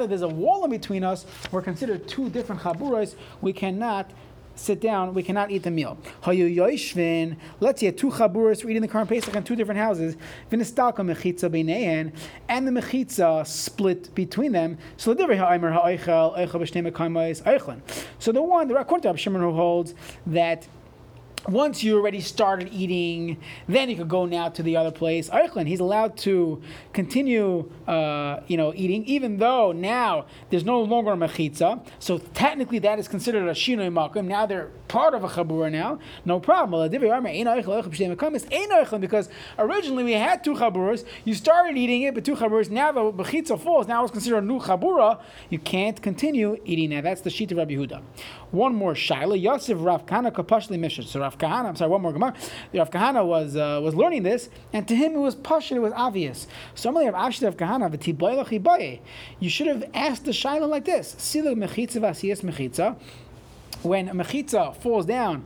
[0.10, 3.16] there's a wall in between us, we're considered two different chaburas.
[3.42, 4.12] We cannot
[4.58, 5.98] sit down, we cannot eat the meal.
[6.26, 10.16] Let's say two chaburas were eating the current Pesach in two different houses,
[10.52, 10.66] and the
[12.72, 14.78] mechitza split between them.
[14.98, 15.26] So the
[18.42, 19.94] one, according to Shimon who holds
[20.26, 20.68] that
[21.48, 25.30] once you already started eating, then you could go now to the other place.
[25.30, 26.62] Eichlin, he's allowed to
[26.94, 31.86] continue, uh, you know, eating, even though now there's no longer a mechitza.
[32.00, 34.26] So technically, that is considered a shinoi makom.
[34.26, 36.00] Now they're part of a chabura now.
[36.26, 36.90] No problem.
[39.00, 41.06] Because originally we had two chaburas.
[41.24, 42.70] You started eating it, but two chaburas.
[42.70, 43.88] Now the mechitza falls.
[43.88, 45.22] Now it's considered a new chabura.
[45.50, 47.04] You can't continue eating that.
[47.04, 48.02] That's the sheet of Rabbi Huda.
[48.52, 49.40] One more shaila.
[49.42, 51.04] Yosef Rav Kahana kapashli mishra.
[51.04, 52.34] So Rav Kahana, I'm sorry, one more Gemara.
[52.74, 55.94] Rav Kahana was uh, was learning this, and to him it was pashut, it was
[55.94, 56.48] obvious.
[56.74, 59.00] So Amalei Rav Ashi Rav Kahana.
[59.40, 62.96] You should have asked the shaila like this: Sila mechitza v'asiyas mechitza.
[63.84, 65.44] When a mechitza falls down.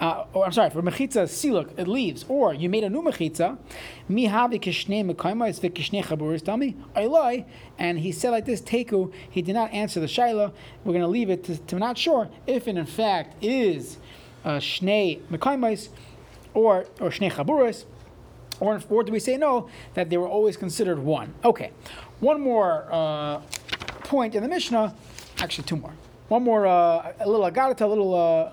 [0.00, 3.58] Uh, or I'm sorry, for mechitza siluk it leaves, or you made a new mechitza,
[4.08, 7.44] mi havi kishnei mekaimas v'kishnei chaburis tami ayloi,
[7.78, 9.12] and he said like this teku.
[9.28, 10.52] He did not answer the shaila.
[10.84, 13.98] We're going to leave it to, to not sure if it in fact is
[14.44, 15.88] uh, shnei mekaimais
[16.54, 17.84] or or shnei chaburas,
[18.60, 21.34] or or do we say no that they were always considered one?
[21.44, 21.72] Okay,
[22.20, 23.40] one more uh,
[24.04, 24.94] point in the Mishnah,
[25.38, 25.92] actually two more.
[26.28, 28.52] One more, uh, a little agarata, a little uh,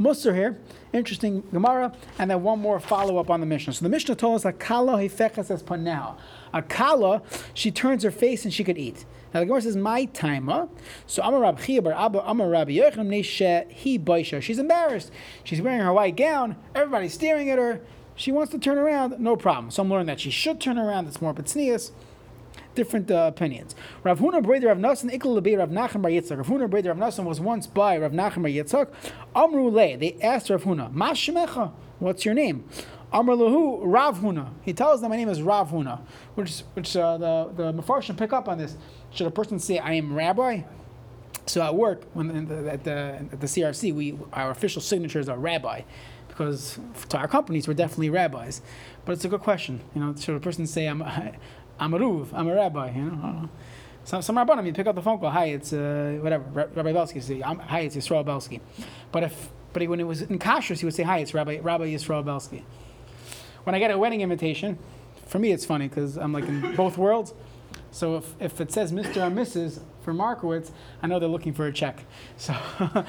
[0.00, 0.58] musar here,
[0.92, 3.72] interesting Gemara, and then one more follow up on the Mishnah.
[3.74, 6.18] So the Mishnah told us that kala hefechas as panel.
[6.52, 7.22] A kala,
[7.54, 9.04] she turns her face and she could eat.
[9.32, 10.68] Now the Gemara says, "My timer."
[11.06, 14.40] So Abba Amar Rabbi Neshe He.
[14.40, 15.10] She's embarrassed.
[15.44, 16.56] She's wearing her white gown.
[16.74, 17.80] Everybody's staring at her.
[18.14, 19.20] She wants to turn around.
[19.20, 19.70] No problem.
[19.70, 21.06] Some learn that she should turn around.
[21.06, 21.90] It's more Bitsnias.
[22.76, 23.74] Different uh, opinions.
[24.04, 26.36] Rav Huna Breder Rav Nasan Ikla Lebei Rav Nachman Bar Yitzchak.
[26.36, 28.92] Rav Huna Breder Rav was once by Rav Nachman Bar Yitzchak.
[29.34, 29.96] Amru Le.
[29.96, 32.68] They asked Rav Huna, Mashemecha, What's your name?
[33.12, 34.50] Amr Lahu Rav Huna.
[34.62, 36.00] He tells them my name is Rav Huna,
[36.34, 38.76] which which uh, the the Mefarshim pick up on this.
[39.10, 40.62] Should a person say I am Rabbi?
[41.46, 45.38] So at work, when the, at the at the CRC, we our official signatures are
[45.38, 45.82] Rabbi,
[46.28, 48.60] because to our companies we're definitely rabbis.
[49.04, 49.80] But it's a good question.
[49.94, 51.02] You know, should a person say I'm
[51.78, 52.90] I'm a Ruv, I'm a Rabbi?
[52.92, 53.48] You know.
[54.04, 55.30] Some some rabbanim, you pick up the phone call.
[55.30, 57.40] Hi, it's uh, whatever Rabbi Belsky.
[57.40, 58.60] Hi, it's Yisrael Belsky.
[59.10, 61.86] But if but when it was in kashrus, he would say, hi, it's Rabbi Rabbi
[61.88, 62.62] Yisrael Belsky.
[63.64, 64.78] When I get a wedding invitation,
[65.26, 67.34] for me it's funny because I'm like in both worlds.
[67.90, 69.16] So if, if it says Mr.
[69.16, 69.80] or Mrs.
[70.02, 70.70] for Markowitz,
[71.02, 72.04] I know they're looking for a check.
[72.36, 72.54] So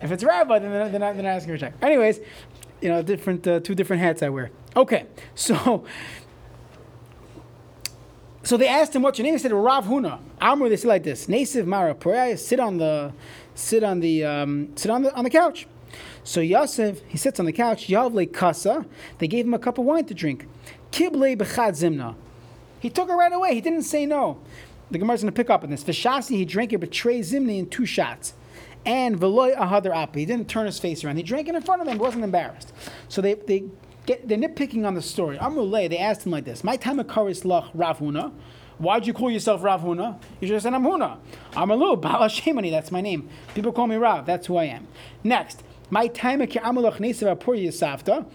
[0.00, 1.74] if it's Rabbi, then they're, they're, not, they're not asking for a check.
[1.82, 2.20] Anyways,
[2.80, 4.50] you know, different uh, two different hats I wear.
[4.76, 5.84] Okay, so
[8.42, 11.02] so they asked him, "What's your name?" He said, "Rav Huna." Amr, they said like
[11.02, 13.12] this: "Nasiv Mara Poraya, sit on the,
[13.54, 15.66] sit on the, um, sit on the on the couch."
[16.24, 17.88] So Yosef, he sits on the couch.
[17.88, 18.86] Yavle Kasa,
[19.18, 20.46] they gave him a cup of wine to drink.
[20.90, 22.14] Kible Bechad Zimna.
[22.80, 23.54] He took it right away.
[23.54, 24.40] He didn't say no.
[24.90, 25.84] The Gemara's going to pick up on this.
[25.84, 28.34] Vishasi, he drank it, Trey Zimni in two shots.
[28.84, 31.16] And Veloy Ahadar Api, he didn't turn his face around.
[31.16, 32.72] He drank it in front of them, wasn't embarrassed.
[33.08, 33.64] So they, they
[34.06, 35.38] get, they're nitpicking on the story.
[35.38, 38.32] Amrulay, they asked him like this My time of Karis Lach Rav Huna.
[38.78, 40.20] Why'd you call yourself Rav Huna?
[40.40, 41.18] You should have said I'm Huna.
[41.52, 43.28] Amalu, Bala Shemani, that's my name.
[43.54, 44.88] People call me Rav, that's who I am.
[45.22, 48.26] Next, my time of Nesav Apur Yisafta.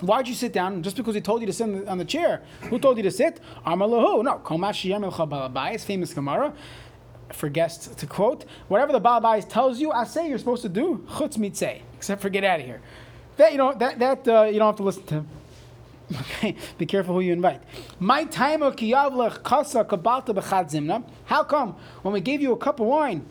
[0.00, 0.82] Why'd you sit down?
[0.82, 2.42] Just because he told you to sit on the, chair.
[2.62, 3.40] Who told you to sit?
[3.66, 4.24] Amalahu.
[4.24, 4.38] No.
[4.38, 6.54] Komashi Yamil Chabalabais, famous Gemara.
[7.32, 11.04] For guests to quote, whatever the Balabais tells you, I say you're supposed to do,
[11.08, 12.80] chutz mitzeh, except for get out of here.
[13.38, 15.24] That you know that that uh, you don't have to listen to.
[16.10, 17.60] Okay, be careful who you invite.
[18.00, 21.04] My time of kasa kabalta.
[21.26, 23.26] How come when we gave you a cup of wine,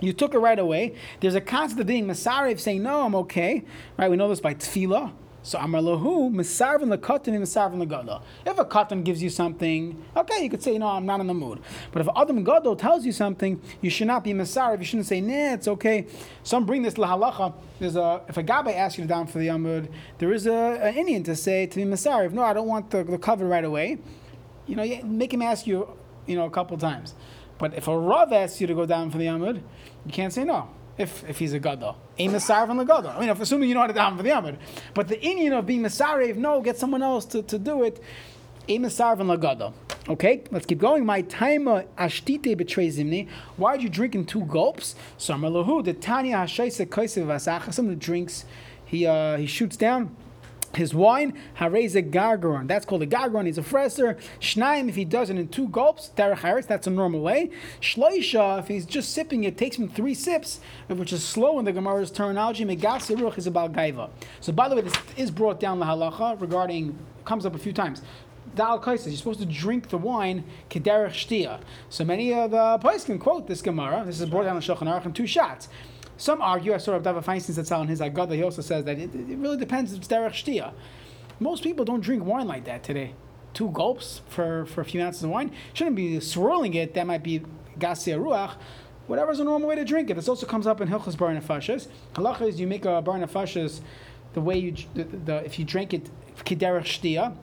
[0.00, 0.96] you took it right away?
[1.20, 3.62] There's a concept of being masarev saying no, I'm okay.
[3.96, 4.10] Right?
[4.10, 5.12] We know this by tefillah.
[5.42, 8.22] So Amar Lahu, Misarvin Lakatan and Misarvin Lagada.
[8.44, 11.34] If a katan gives you something, okay, you could say, no, I'm not in the
[11.34, 11.60] mood.
[11.92, 14.78] But if Adam Gadol tells you something, you should not be Misarv.
[14.78, 16.06] You shouldn't say, nah, it's okay.
[16.42, 17.54] Some bring this lahalacha.
[17.78, 20.52] There's a, if a Gabai asks you to down for the Amud, there is a,
[20.52, 23.64] an inyan to say to be Misarv, no, I don't want the, the cover right
[23.64, 23.98] away.
[24.66, 25.88] You know, make him ask you,
[26.26, 27.14] you know, a couple times.
[27.56, 29.62] But if a Rav asks you to go down for the Amud,
[30.04, 30.68] you can't say no
[31.00, 31.96] if, if he's a gadol.
[32.18, 33.10] A Masar from the gadol.
[33.10, 34.56] I mean, if assuming you know how to daven for the Amud.
[34.94, 38.02] But the Indian of being Masarev, no, get someone else to, to do it.
[38.68, 39.74] A Masar from the gadol.
[40.08, 41.04] Okay, let's keep going.
[41.04, 43.28] My timer ashtite betrays zimni.
[43.56, 44.94] Why are you drinking two gulps?
[45.18, 46.46] Samalahu, the Tanya
[47.98, 48.44] drinks,
[48.84, 50.16] he, uh, he shoots down
[50.74, 52.68] his wine, hareze gargaron.
[52.68, 53.46] That's called a gargaron.
[53.46, 54.18] He's a fresser.
[54.40, 57.50] Shnaim, if he does it in two gulps, derech that's a normal way.
[57.80, 61.72] Shloisha, if he's just sipping it, takes him three sips, which is slow in the
[61.72, 62.64] Gemara's terminology.
[62.64, 64.10] Megasi ruach is about gaiva.
[64.40, 67.72] So, by the way, this is brought down the halacha regarding, comes up a few
[67.72, 68.02] times.
[68.54, 71.60] Dal Kaisis, you're supposed to drink the wine kederech shtia.
[71.88, 74.02] So many of the places can quote this Gemara.
[74.04, 75.68] This is brought down in Shulchan Aruch in two shots.
[76.20, 78.98] Some argue, I saw of Dava Feinstein said in his Agada, he also says that
[78.98, 80.74] it, it really depends it's derech shtia.
[81.38, 83.14] Most people don't drink wine like that today.
[83.54, 85.50] Two gulps for, for a few ounces of wine.
[85.72, 87.40] Shouldn't be swirling it, that might be
[87.78, 88.56] gasia ruach.
[89.06, 90.14] Whatever's a normal way to drink it.
[90.14, 91.88] This also comes up in Hilchas Bar Nefashas.
[92.12, 93.80] Halacha is you make a Bar Nefashas
[94.34, 96.10] the way you, the, the, if you drink it,
[96.44, 97.34] kiderech shtia,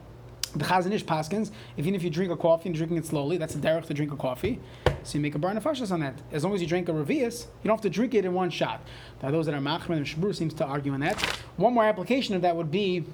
[0.56, 3.56] the Chazon Ish paskins, even if you drink a coffee and drinking it slowly, that's
[3.56, 4.60] a derech to drink a coffee.
[5.04, 6.16] So you make a bar nefashas on that.
[6.32, 8.50] As long as you drink a revius, you don't have to drink it in one
[8.50, 8.82] shot.
[9.22, 11.22] Now those that are machmer and shabur seems to argue on that.
[11.56, 13.06] One more application of that would be,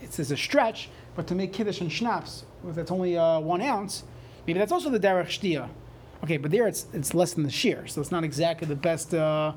[0.00, 3.60] it's as a stretch, but to make kiddush and schnapps, if that's only uh, one
[3.60, 4.04] ounce,
[4.46, 5.68] maybe that's also the derech shtia.
[6.24, 9.12] Okay, but there it's it's less than the shiur, so it's not exactly the best.
[9.12, 9.52] Uh,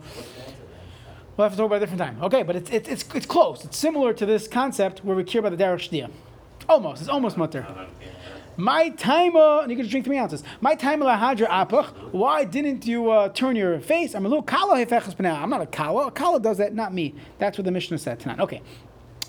[1.37, 2.17] We'll have to talk about a different time.
[2.23, 3.65] Okay, but it's, it's, it's, it's close.
[3.65, 6.09] It's similar to this concept where we care about the derech shtia.
[6.69, 7.01] Almost.
[7.01, 7.67] It's almost mutter.
[8.57, 10.43] My timer, and you can just drink three ounces.
[10.61, 11.87] My timer lahadra apach.
[12.11, 14.15] Why didn't you uh, turn your face?
[14.15, 16.07] I'm a little kala hefechas I'm not a kala.
[16.07, 17.15] A kala does that, not me.
[17.37, 18.39] That's what the Mishnah said tonight.
[18.39, 18.61] Okay.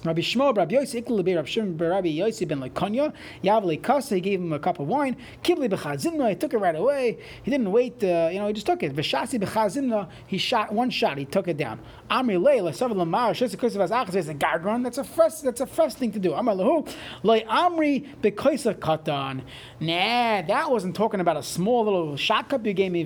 [0.06, 4.40] Rabbi Shmuel, Rabbi Yossi, Lebi, Rabbi Shimon, Rabbi Yossi ben Lekonya, Yavle Kasa, he gave
[4.40, 5.16] him a cup of wine.
[5.42, 7.18] Kibli b'chazimna, he took it right away.
[7.42, 8.94] He didn't wait, uh, you know, he just took it.
[8.94, 11.80] V'shasi b'chazimna, he shot one shot, he took it down.
[12.10, 15.60] Amri lei, l'sav l'mar, shesi kosev az achas, it's a gargron, that's a fresh, that's
[15.60, 16.30] a fresh thing to do.
[16.30, 16.88] Lehu,
[17.22, 19.42] lei amri b'koisa katan.
[19.80, 23.04] Nah, that wasn't talking about a small little shot cup you gave me,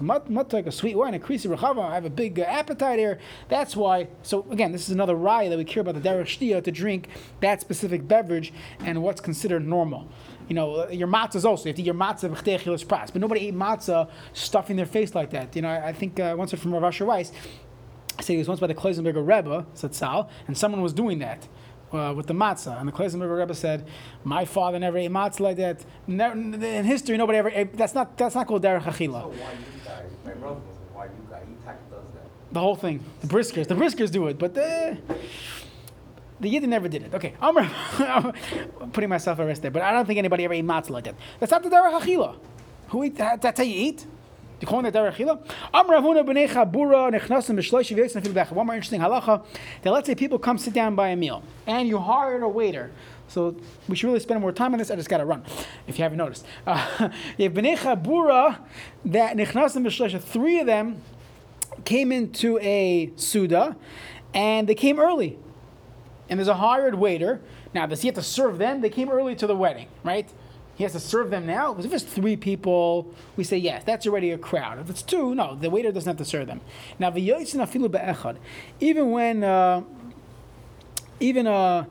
[0.00, 3.18] mut, like a sweet wine, a creasy rechava, I have a big uh, appetite here.
[3.48, 6.72] That's why, so again, this is another raya that we care about the derech to
[6.72, 7.08] drink
[7.40, 10.08] that specific beverage and what's considered normal.
[10.48, 11.64] You know, your matzahs also.
[11.64, 13.12] You have to eat your matzah v'chtechilas pras.
[13.12, 15.54] But nobody ate matzah stuffing their face like that.
[15.56, 17.32] You know, I, I think uh, once from Rav Asher Weiss,
[18.18, 21.48] I say was once by the Kloisenberger Rebbe, Satzal, and someone was doing that.
[21.92, 23.86] Uh, with the matzah, and the Kloisenberger Rebbe said,
[24.24, 25.84] "My father never ate matzah like that.
[26.06, 27.50] Never, in history, nobody ever.
[27.50, 27.76] Ate.
[27.76, 28.16] That's not.
[28.16, 30.10] That's not called derech achila." So why you guys?
[30.24, 31.42] My brother was why you guys?
[31.46, 31.54] He
[31.90, 32.30] does that.
[32.50, 33.04] The whole thing.
[33.20, 33.66] The briskers.
[33.68, 34.96] The briskers do it, but the
[36.42, 37.14] the Yidden never did it.
[37.14, 38.32] Okay, I'm, I'm
[38.92, 41.14] putting myself at rest there, but I don't think anybody ever ate matzah like that.
[41.38, 42.36] That's not the derech achila.
[42.88, 43.40] Who eat that?
[43.40, 44.04] That's how you eat.
[44.60, 45.20] You call that derech?
[45.20, 48.50] Am Ravuna b'nei chabura nechnasim b'shloish nefil b'ech.
[48.50, 49.44] One more interesting halacha
[49.82, 52.90] that let's say people come sit down by a meal and you hired a waiter.
[53.28, 53.56] So
[53.88, 54.90] we should really spend more time on this.
[54.90, 55.44] I just got to run,
[55.86, 56.44] if you haven't noticed.
[56.66, 58.58] You have b'nei chabura
[59.04, 60.20] that nechnasim b'shloish.
[60.20, 61.02] Three of them
[61.84, 63.76] came into a suda,
[64.34, 65.38] and they came early
[66.28, 67.40] and there's a hired waiter.
[67.74, 68.80] Now, does he have to serve them?
[68.80, 70.28] They came early to the wedding, right?
[70.74, 71.72] He has to serve them now?
[71.72, 74.78] Because if it's three people, we say yes, that's already a crowd.
[74.78, 76.60] If it's two, no, the waiter doesn't have to serve them.
[76.98, 77.14] Now,
[78.80, 79.82] even when, uh,
[81.20, 81.84] even uh,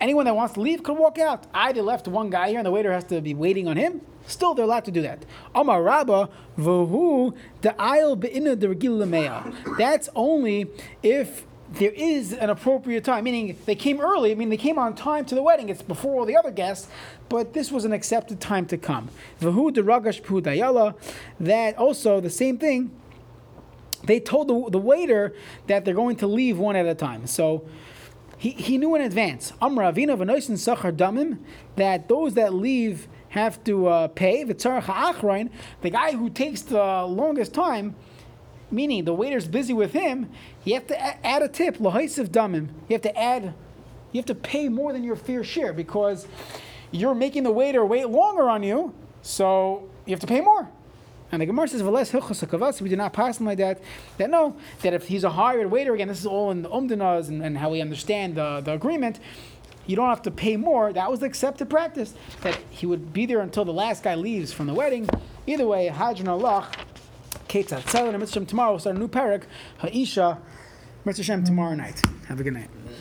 [0.00, 1.46] anyone that wants to leave could walk out.
[1.52, 4.00] I left one guy here and the waiter has to be waiting on him.
[4.26, 5.24] Still, they're allowed to do that.
[5.54, 10.70] Amar Rabba, v'hu the aisle be'ina the That's only
[11.02, 14.94] if there is an appropriate time, meaning they came early, I mean, they came on
[14.94, 16.88] time to the wedding, it's before all the other guests,
[17.28, 19.10] but this was an accepted time to come.
[19.40, 20.94] Vahu deragash dayala,
[21.38, 22.90] that also the same thing,
[24.04, 25.34] they told the, the waiter
[25.66, 27.26] that they're going to leave one at a time.
[27.26, 27.66] So
[28.38, 29.52] he, he knew in advance.
[29.60, 31.38] Amra avina v'noisin sachar damim
[31.76, 34.44] that those that leave have to uh, pay.
[34.44, 34.54] The
[35.92, 37.94] guy who takes the longest time,
[38.70, 40.30] meaning the waiter's busy with him,
[40.64, 41.78] you have to add a tip.
[41.78, 42.68] Lahaisiv damim.
[42.88, 43.54] You have to add.
[44.12, 46.26] You have to pay more than your fair share because
[46.90, 50.68] you're making the waiter wait longer on you, so you have to pay more.
[51.30, 53.80] And the Gemara says, "V'les hilchos hakavas." We do not pass him like that.
[54.16, 57.28] That no, that if he's a hired waiter again, this is all in the umdinas
[57.28, 59.20] and, and how we understand the, the agreement.
[59.86, 60.92] You don't have to pay more.
[60.92, 62.14] That was the accepted practice.
[62.42, 65.08] That he would be there until the last guy leaves from the wedding.
[65.46, 66.74] Either way, Hadran Alach,
[67.48, 68.72] Keitzad Tzolin and Mitzvah tomorrow.
[68.72, 69.44] We'll start a new perek.
[69.78, 70.38] Ha'isha,
[71.04, 72.02] Mitzvah tomorrow night.
[72.26, 72.70] Have a good night.